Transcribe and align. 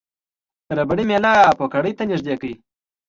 ربړي 0.77 1.03
میله 1.09 1.33
پوکڼۍ 1.57 1.93
ته 1.97 2.03
نژدې 2.09 2.35
کړئ. 2.41 2.53